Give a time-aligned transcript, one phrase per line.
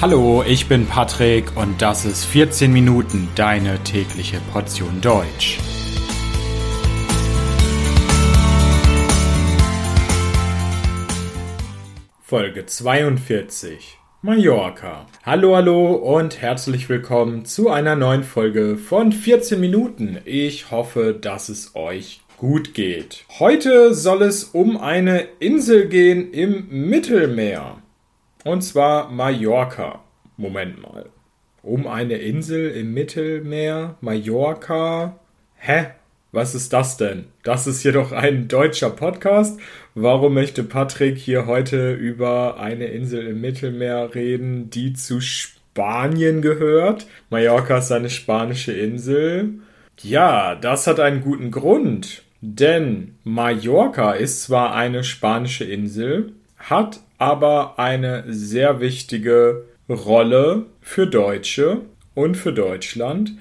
[0.00, 5.58] Hallo, ich bin Patrick und das ist 14 Minuten deine tägliche Portion Deutsch.
[12.22, 15.06] Folge 42 Mallorca.
[15.24, 20.18] Hallo, hallo und herzlich willkommen zu einer neuen Folge von 14 Minuten.
[20.24, 23.24] Ich hoffe, dass es euch gut geht.
[23.40, 27.82] Heute soll es um eine Insel gehen im Mittelmeer.
[28.48, 30.00] Und zwar Mallorca.
[30.38, 31.10] Moment mal.
[31.62, 35.18] Um eine Insel im Mittelmeer, Mallorca.
[35.56, 35.88] Hä?
[36.32, 37.26] Was ist das denn?
[37.42, 39.60] Das ist jedoch ein deutscher Podcast.
[39.94, 47.06] Warum möchte Patrick hier heute über eine Insel im Mittelmeer reden, die zu Spanien gehört?
[47.28, 49.58] Mallorca ist eine spanische Insel.
[50.00, 52.22] Ja, das hat einen guten Grund.
[52.40, 56.32] Denn Mallorca ist zwar eine spanische Insel,
[56.70, 61.82] hat aber eine sehr wichtige Rolle für Deutsche
[62.14, 63.32] und für Deutschland,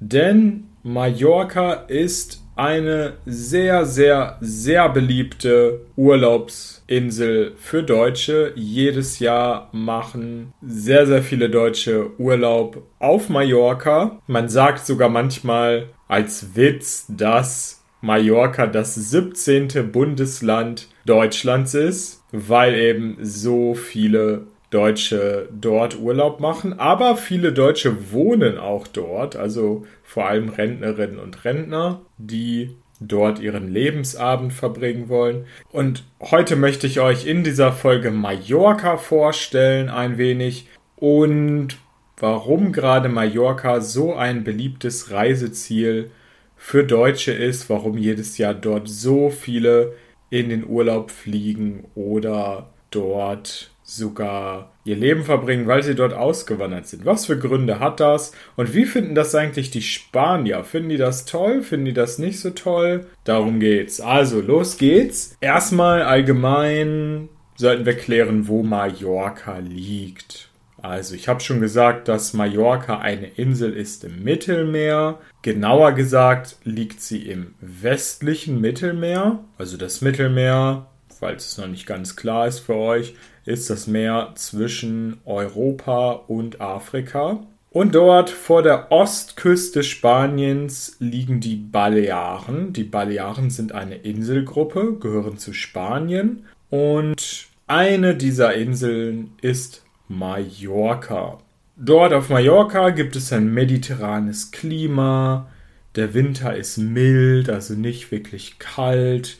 [0.00, 8.52] denn Mallorca ist eine sehr, sehr, sehr beliebte Urlaubsinsel für Deutsche.
[8.54, 14.20] Jedes Jahr machen sehr, sehr viele Deutsche Urlaub auf Mallorca.
[14.26, 19.90] Man sagt sogar manchmal als Witz, dass Mallorca das 17.
[19.90, 28.58] Bundesland Deutschlands ist, weil eben so viele Deutsche dort Urlaub machen, aber viele Deutsche wohnen
[28.58, 35.46] auch dort, also vor allem Rentnerinnen und Rentner, die dort ihren Lebensabend verbringen wollen.
[35.70, 40.68] Und heute möchte ich euch in dieser Folge Mallorca vorstellen ein wenig.
[40.96, 41.76] Und
[42.16, 46.10] warum gerade Mallorca so ein beliebtes Reiseziel
[46.56, 49.92] für Deutsche ist, warum jedes Jahr dort so viele
[50.34, 57.04] in den Urlaub fliegen oder dort sogar ihr Leben verbringen, weil sie dort ausgewandert sind.
[57.04, 58.32] Was für Gründe hat das?
[58.56, 60.64] Und wie finden das eigentlich die Spanier?
[60.64, 61.62] Finden die das toll?
[61.62, 63.06] Finden die das nicht so toll?
[63.22, 64.00] Darum geht's.
[64.00, 65.36] Also, los geht's.
[65.40, 70.48] Erstmal allgemein sollten wir klären, wo Mallorca liegt.
[70.84, 75.18] Also, ich habe schon gesagt, dass Mallorca eine Insel ist im Mittelmeer.
[75.40, 79.38] Genauer gesagt liegt sie im westlichen Mittelmeer.
[79.56, 83.14] Also das Mittelmeer, falls es noch nicht ganz klar ist für euch,
[83.46, 87.40] ist das Meer zwischen Europa und Afrika.
[87.70, 92.74] Und dort vor der Ostküste Spaniens liegen die Balearen.
[92.74, 96.44] Die Balearen sind eine Inselgruppe, gehören zu Spanien.
[96.68, 101.38] Und eine dieser Inseln ist Mallorca.
[101.76, 105.48] Dort auf Mallorca gibt es ein mediterranes Klima.
[105.96, 109.38] Der Winter ist mild, also nicht wirklich kalt.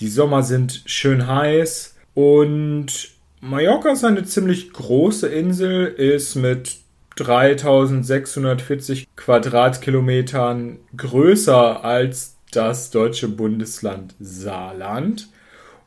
[0.00, 3.10] Die Sommer sind schön heiß und
[3.40, 6.78] Mallorca ist eine ziemlich große Insel, ist mit
[7.16, 15.28] 3640 Quadratkilometern größer als das deutsche Bundesland Saarland.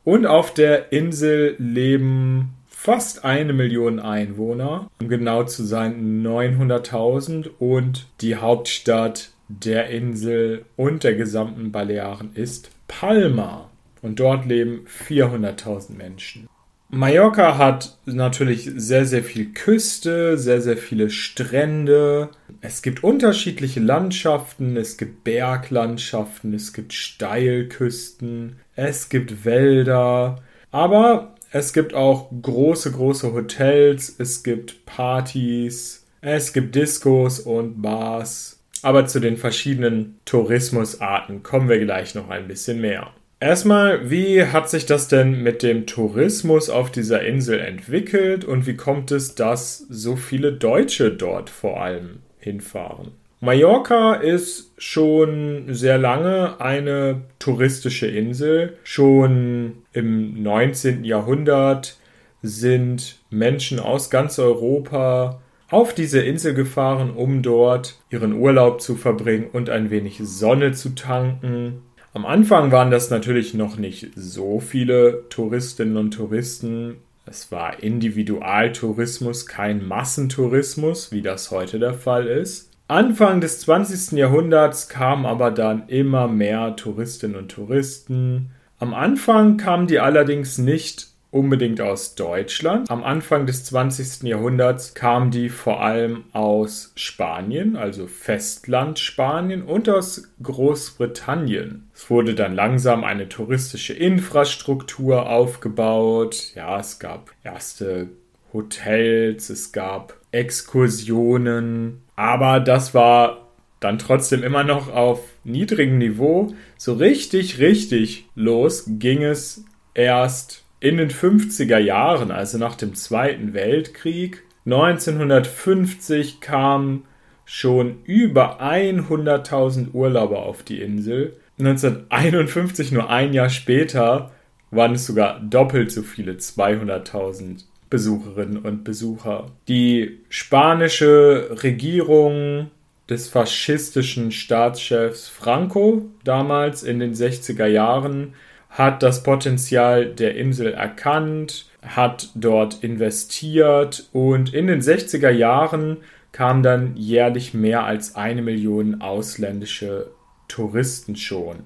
[0.04, 8.08] Und auf der Insel leben fast eine Million Einwohner, um genau zu sein 900.000 und
[8.20, 13.70] die Hauptstadt der Insel und der gesamten Balearen ist Palma
[14.02, 16.48] und dort leben 400.000 Menschen.
[16.88, 22.30] Mallorca hat natürlich sehr, sehr viel Küste, sehr, sehr viele Strände.
[22.62, 30.42] Es gibt unterschiedliche Landschaften, es gibt Berglandschaften, es gibt Steilküsten, es gibt Wälder.
[30.72, 38.58] Aber es gibt auch große, große Hotels, es gibt Partys, es gibt Discos und Bars.
[38.82, 43.12] Aber zu den verschiedenen Tourismusarten kommen wir gleich noch ein bisschen mehr.
[43.38, 48.76] Erstmal, wie hat sich das denn mit dem Tourismus auf dieser Insel entwickelt und wie
[48.76, 53.12] kommt es, dass so viele Deutsche dort vor allem hinfahren?
[53.44, 58.78] Mallorca ist schon sehr lange eine touristische Insel.
[58.84, 61.02] Schon im 19.
[61.02, 61.96] Jahrhundert
[62.40, 65.40] sind Menschen aus ganz Europa
[65.70, 70.90] auf diese Insel gefahren, um dort ihren Urlaub zu verbringen und ein wenig Sonne zu
[70.90, 71.82] tanken.
[72.14, 76.98] Am Anfang waren das natürlich noch nicht so viele Touristinnen und Touristen.
[77.26, 82.71] Es war Individualtourismus, kein Massentourismus, wie das heute der Fall ist.
[82.92, 84.18] Anfang des 20.
[84.18, 88.50] Jahrhunderts kamen aber dann immer mehr Touristinnen und Touristen.
[88.78, 92.90] Am Anfang kamen die allerdings nicht unbedingt aus Deutschland.
[92.90, 94.24] Am Anfang des 20.
[94.24, 101.88] Jahrhunderts kamen die vor allem aus Spanien, also Festland Spanien und aus Großbritannien.
[101.94, 106.52] Es wurde dann langsam eine touristische Infrastruktur aufgebaut.
[106.54, 108.10] Ja, es gab erste
[108.52, 113.48] Hotels, es gab Exkursionen, aber das war
[113.80, 116.54] dann trotzdem immer noch auf niedrigem Niveau.
[116.76, 119.64] So richtig, richtig los ging es
[119.94, 124.42] erst in den 50er Jahren, also nach dem Zweiten Weltkrieg.
[124.66, 127.04] 1950 kamen
[127.44, 131.36] schon über 100.000 Urlauber auf die Insel.
[131.58, 134.30] 1951, nur ein Jahr später,
[134.70, 139.48] waren es sogar doppelt so viele, 200.000 Besucherinnen und Besucher.
[139.68, 142.70] Die spanische Regierung
[143.10, 148.32] des faschistischen Staatschefs Franco damals in den 60er Jahren
[148.70, 155.98] hat das Potenzial der Insel erkannt, hat dort investiert und in den 60er Jahren
[156.32, 160.12] kamen dann jährlich mehr als eine Million ausländische
[160.48, 161.56] Touristen schon.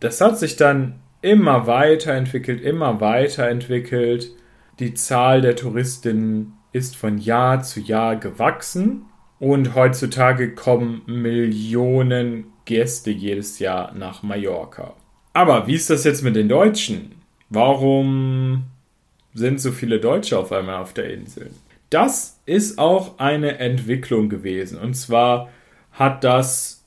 [0.00, 4.32] Das hat sich dann immer weiterentwickelt, immer weiterentwickelt.
[4.80, 9.06] Die Zahl der Touristinnen ist von Jahr zu Jahr gewachsen
[9.38, 14.94] und heutzutage kommen Millionen Gäste jedes Jahr nach Mallorca.
[15.32, 17.12] Aber wie ist das jetzt mit den Deutschen?
[17.50, 18.64] Warum
[19.32, 21.50] sind so viele Deutsche auf einmal auf der Insel?
[21.90, 24.78] Das ist auch eine Entwicklung gewesen.
[24.78, 25.50] Und zwar
[25.92, 26.84] hat das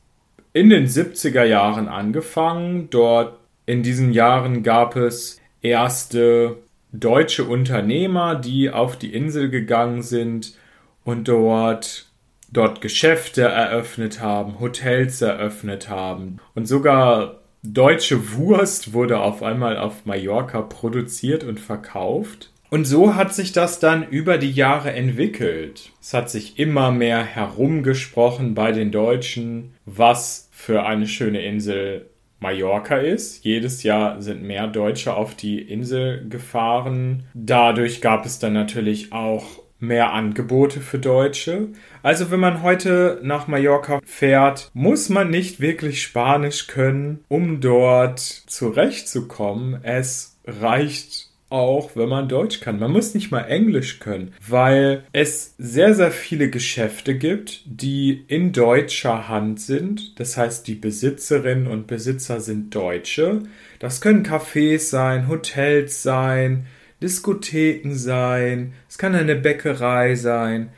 [0.52, 2.90] in den 70er Jahren angefangen.
[2.90, 6.58] Dort in diesen Jahren gab es erste
[6.92, 10.56] deutsche Unternehmer, die auf die Insel gegangen sind
[11.04, 12.08] und dort
[12.52, 20.06] dort Geschäfte eröffnet haben, Hotels eröffnet haben und sogar deutsche Wurst wurde auf einmal auf
[20.06, 22.52] Mallorca produziert und verkauft.
[22.70, 25.92] Und so hat sich das dann über die Jahre entwickelt.
[26.02, 32.98] Es hat sich immer mehr herumgesprochen bei den Deutschen, was für eine schöne Insel Mallorca
[32.98, 33.44] ist.
[33.44, 37.24] Jedes Jahr sind mehr Deutsche auf die Insel gefahren.
[37.34, 39.46] Dadurch gab es dann natürlich auch
[39.80, 41.70] mehr Angebote für Deutsche.
[42.04, 48.20] Also wenn man heute nach Mallorca fährt, muss man nicht wirklich Spanisch können, um dort
[48.20, 49.80] zurechtzukommen.
[49.84, 52.80] Es reicht auch, wenn man Deutsch kann.
[52.80, 58.52] Man muss nicht mal Englisch können, weil es sehr, sehr viele Geschäfte gibt, die in
[58.52, 60.20] deutscher Hand sind.
[60.20, 63.44] Das heißt, die Besitzerinnen und Besitzer sind Deutsche.
[63.80, 66.66] Das können Cafés sein, Hotels sein,
[67.02, 70.70] Diskotheken sein, es kann eine Bäckerei sein.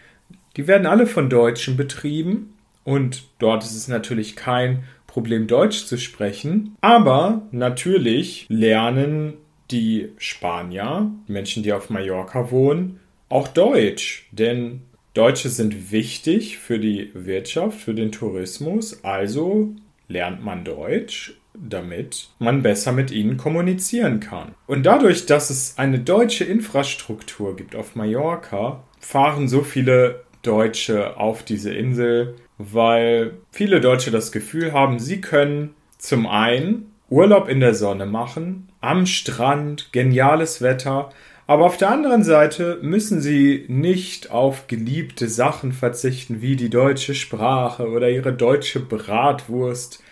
[0.58, 5.98] Die werden alle von Deutschen betrieben und dort ist es natürlich kein Problem, Deutsch zu
[5.98, 6.76] sprechen.
[6.82, 9.34] Aber natürlich lernen
[9.72, 13.00] die Spanier, die Menschen, die auf Mallorca wohnen,
[13.30, 14.28] auch Deutsch.
[14.32, 14.82] Denn
[15.14, 19.04] Deutsche sind wichtig für die Wirtschaft, für den Tourismus.
[19.04, 19.70] Also
[20.08, 24.56] lernt man Deutsch, damit man besser mit ihnen kommunizieren kann.
[24.68, 31.44] Und dadurch, dass es eine deutsche Infrastruktur gibt auf Mallorca, fahren so viele Deutsche auf
[31.44, 37.74] diese Insel, weil viele Deutsche das Gefühl haben, sie können zum einen Urlaub in der
[37.74, 41.10] Sonne machen, am Strand, geniales Wetter,
[41.48, 47.16] aber auf der anderen Seite müssen sie nicht auf geliebte Sachen verzichten, wie die deutsche
[47.16, 50.04] Sprache oder ihre deutsche Bratwurst,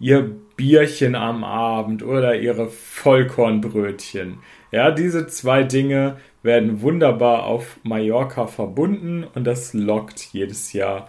[0.00, 4.40] ihr Bierchen am Abend oder ihre Vollkornbrötchen.
[4.72, 11.08] Ja, diese zwei Dinge werden wunderbar auf Mallorca verbunden und das lockt jedes Jahr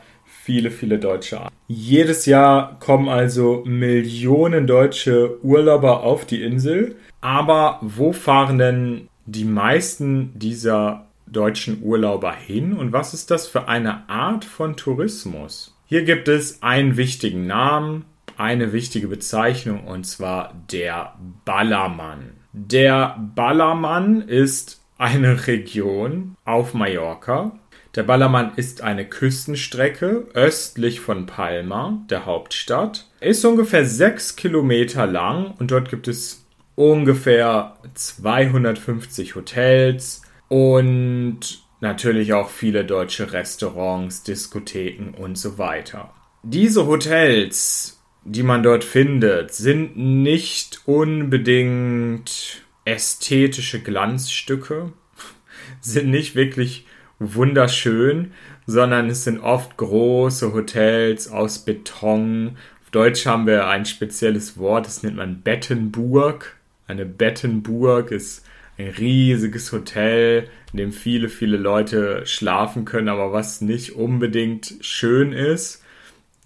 [0.52, 1.50] viele, viele Deutsche an.
[1.70, 6.96] Jedes Jahr kommen also Millionen deutsche Urlauber auf die Insel.
[7.22, 13.70] Aber wo fahren denn die meisten dieser deutschen Urlauber hin und was ist das für
[13.70, 15.74] eine Art von Tourismus?
[15.86, 18.04] Hier gibt es einen wichtigen Namen,
[18.36, 21.14] eine wichtige Bezeichnung und zwar der
[21.46, 22.32] Ballermann.
[22.52, 27.54] Der Ballermann ist eine Region auf Mallorca,
[27.96, 33.08] der Ballermann ist eine Küstenstrecke östlich von Palma, der Hauptstadt.
[33.20, 36.46] Ist ungefähr sechs Kilometer lang und dort gibt es
[36.76, 41.40] ungefähr 250 Hotels und
[41.82, 46.14] natürlich auch viele deutsche Restaurants, Diskotheken und so weiter.
[46.44, 54.94] Diese Hotels, die man dort findet, sind nicht unbedingt ästhetische Glanzstücke,
[55.82, 56.86] sind nicht wirklich
[57.22, 58.32] wunderschön,
[58.66, 62.58] sondern es sind oft große Hotels aus Beton.
[62.84, 66.56] Auf Deutsch haben wir ein spezielles Wort, das nennt man Bettenburg.
[66.88, 68.46] Eine Bettenburg ist
[68.78, 75.32] ein riesiges Hotel, in dem viele, viele Leute schlafen können, aber was nicht unbedingt schön
[75.32, 75.84] ist.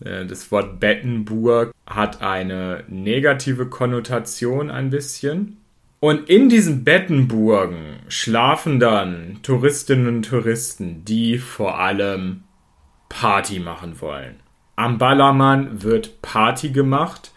[0.03, 5.57] Äh, das Wort Bettenburg hat eine negative Konnotation ein bisschen.
[6.05, 12.43] Und in diesen Bettenburgen schlafen dann Touristinnen und Touristen, die vor allem
[13.09, 14.35] Party machen wollen.
[14.75, 17.31] Am Ballermann wird Party gemacht.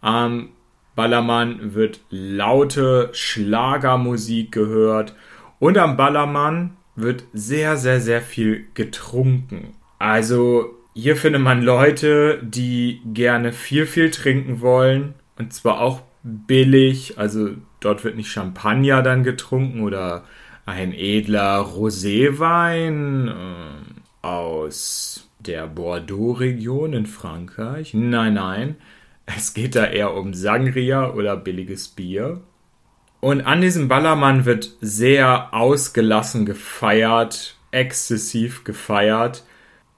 [0.00, 0.48] Am
[0.94, 5.14] Ballermann wird laute Schlagermusik gehört.
[5.58, 9.74] Und am Ballermann wird sehr, sehr, sehr viel getrunken.
[9.98, 15.12] Also hier findet man Leute, die gerne viel, viel trinken wollen.
[15.36, 17.18] Und zwar auch billig.
[17.18, 17.50] Also
[17.84, 20.24] dort wird nicht Champagner dann getrunken oder
[20.66, 27.92] ein edler Roséwein äh, aus der Bordeaux-Region in Frankreich.
[27.94, 28.76] Nein, nein.
[29.26, 32.40] Es geht da eher um Sangria oder billiges Bier.
[33.20, 39.44] Und an diesem Ballermann wird sehr ausgelassen gefeiert, exzessiv gefeiert.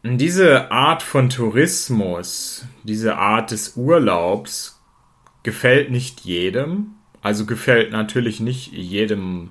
[0.04, 4.80] Diese Art von Tourismus, diese Art des Urlaubs
[5.42, 6.95] gefällt nicht jedem.
[7.26, 9.50] Also gefällt natürlich nicht jedem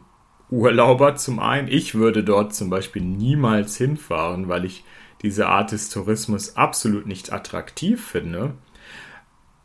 [0.49, 1.67] Urlauber zum einen.
[1.67, 4.85] Ich würde dort zum Beispiel niemals hinfahren, weil ich
[5.23, 8.53] diese Art des Tourismus absolut nicht attraktiv finde.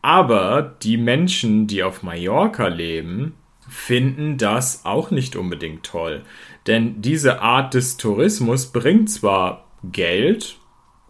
[0.02, 3.36] Aber die Menschen, die auf Mallorca leben,
[3.68, 6.22] finden das auch nicht unbedingt toll.
[6.66, 10.56] Denn diese Art des Tourismus bringt zwar Geld,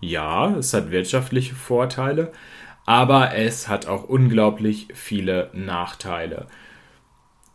[0.02, 2.30] ja, es hat wirtschaftliche Vorteile,
[2.85, 6.47] aber es hat auch unglaublich viele Nachteile.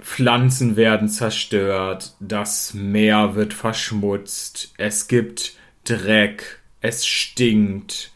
[0.01, 8.11] Pflanzen werden zerstört, das Meer wird verschmutzt, es gibt Dreck, es stinkt.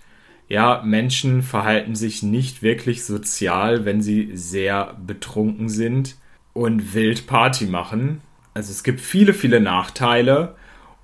[0.48, 6.16] Ja, Menschen verhalten sich nicht wirklich sozial, wenn sie sehr betrunken sind
[6.54, 8.22] und wild Party machen.
[8.54, 10.56] Also es gibt viele, viele Nachteile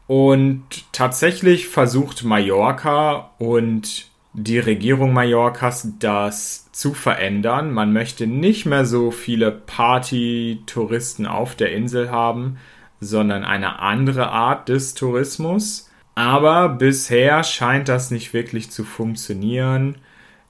[0.08, 7.72] und tatsächlich versucht Mallorca und die Regierung Mallorcas das zu verändern.
[7.74, 12.58] Man möchte nicht mehr so viele Party-Touristen auf der Insel haben,
[13.00, 15.90] sondern eine andere Art des Tourismus.
[16.16, 19.96] Aber bisher scheint das nicht wirklich zu funktionieren.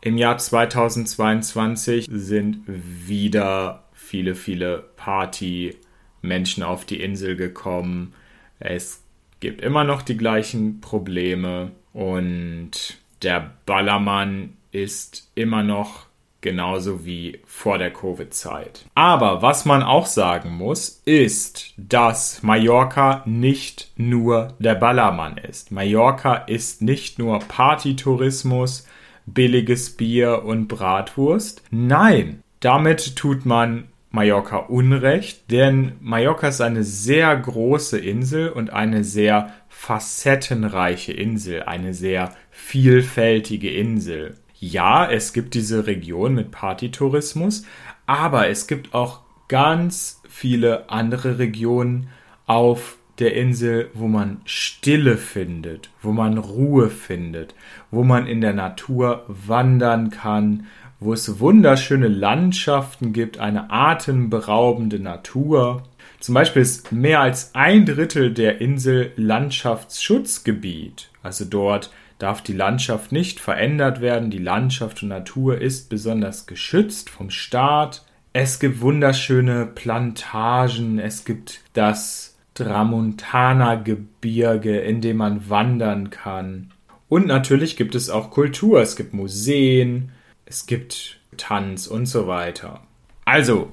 [0.02, 8.14] Im Jahr 2022 sind wieder viele, viele Party-Menschen auf die Insel gekommen.
[8.60, 9.04] Es
[9.40, 16.06] gibt immer noch die gleichen Probleme und der Ballermann ist immer noch
[16.42, 18.86] genauso wie vor der Covid-Zeit.
[18.94, 25.72] Aber was man auch sagen muss, ist, dass Mallorca nicht nur der Ballermann ist.
[25.72, 28.88] Mallorca ist nicht nur Partytourismus,
[29.26, 31.64] billiges Bier und Bratwurst.
[31.72, 39.04] Nein, damit tut man Mallorca Unrecht, denn Mallorca ist eine sehr große Insel und eine
[39.04, 44.36] sehr facettenreiche Insel, eine sehr vielfältige Insel.
[44.58, 47.66] Ja, es gibt diese Region mit Partytourismus,
[48.06, 49.20] aber es gibt auch
[49.50, 52.08] ganz viele andere Regionen
[52.48, 57.56] auf der Insel, wo man Stille findet, wo man Ruhe findet,
[57.92, 60.68] wo man in der Natur wandern kann,
[61.00, 65.84] wo es wunderschöne Landschaften gibt, eine atemberaubende Natur.
[66.22, 71.10] Zum Beispiel ist mehr als ein Drittel der Insel Landschaftsschutzgebiet.
[71.22, 74.30] Also dort darf die Landschaft nicht verändert werden.
[74.30, 78.06] Die Landschaft und Natur ist besonders geschützt vom Staat.
[78.34, 81.00] Es gibt wunderschöne Plantagen.
[81.00, 86.72] Es gibt das Tramontana-Gebirge, in dem man wandern kann.
[87.08, 88.82] Und natürlich gibt es auch Kultur.
[88.82, 90.12] Es gibt Museen,
[90.46, 92.82] es gibt Tanz und so weiter.
[93.26, 93.72] Also,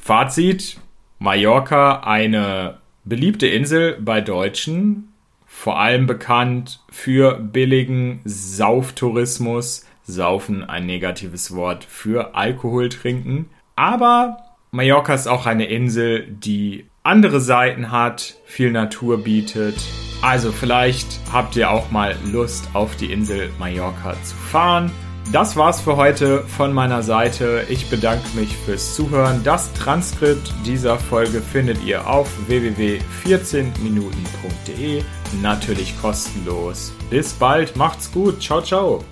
[0.00, 0.78] Fazit,
[1.18, 5.09] Mallorca eine beliebte Insel bei Deutschen,
[5.52, 9.84] vor allem bekannt für billigen Sauftourismus.
[10.04, 13.50] Saufen ein negatives Wort für Alkohol trinken.
[13.76, 14.38] Aber
[14.70, 19.74] Mallorca ist auch eine Insel, die andere Seiten hat, viel Natur bietet.
[20.22, 24.90] Also vielleicht habt ihr auch mal Lust auf die Insel Mallorca zu fahren.
[25.32, 27.66] Das war's für heute von meiner Seite.
[27.68, 29.42] Ich bedanke mich fürs Zuhören.
[29.44, 35.02] Das Transkript dieser Folge findet ihr auf www.14minuten.de.
[35.42, 36.92] Natürlich kostenlos.
[37.08, 38.40] Bis bald, macht's gut.
[38.40, 39.04] Ciao, ciao.